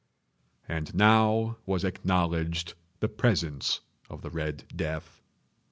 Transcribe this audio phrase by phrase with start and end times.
[0.67, 5.21] And now was acknowledged the presence of the Red Death.